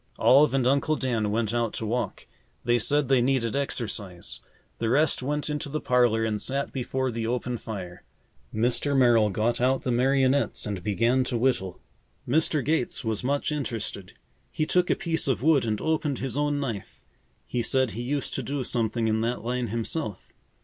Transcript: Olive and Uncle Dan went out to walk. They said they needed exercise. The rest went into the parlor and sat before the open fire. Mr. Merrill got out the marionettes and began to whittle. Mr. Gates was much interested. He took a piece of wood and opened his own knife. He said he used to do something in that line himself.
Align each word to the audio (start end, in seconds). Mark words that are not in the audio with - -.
Olive 0.17 0.55
and 0.55 0.65
Uncle 0.65 0.95
Dan 0.95 1.29
went 1.29 1.53
out 1.53 1.73
to 1.73 1.85
walk. 1.85 2.25
They 2.63 2.79
said 2.79 3.07
they 3.07 3.21
needed 3.21 3.55
exercise. 3.55 4.39
The 4.79 4.89
rest 4.89 5.21
went 5.21 5.47
into 5.47 5.69
the 5.69 5.79
parlor 5.79 6.25
and 6.25 6.41
sat 6.41 6.73
before 6.73 7.11
the 7.11 7.27
open 7.27 7.59
fire. 7.59 8.01
Mr. 8.51 8.97
Merrill 8.97 9.29
got 9.29 9.61
out 9.61 9.83
the 9.83 9.91
marionettes 9.91 10.65
and 10.65 10.81
began 10.81 11.23
to 11.25 11.37
whittle. 11.37 11.79
Mr. 12.27 12.65
Gates 12.65 13.05
was 13.05 13.23
much 13.23 13.51
interested. 13.51 14.13
He 14.49 14.65
took 14.65 14.89
a 14.89 14.95
piece 14.95 15.27
of 15.27 15.43
wood 15.43 15.65
and 15.65 15.79
opened 15.79 16.17
his 16.17 16.35
own 16.35 16.59
knife. 16.59 17.03
He 17.45 17.61
said 17.61 17.91
he 17.91 18.01
used 18.01 18.33
to 18.33 18.41
do 18.41 18.63
something 18.63 19.07
in 19.07 19.21
that 19.21 19.43
line 19.43 19.67
himself. 19.67 20.31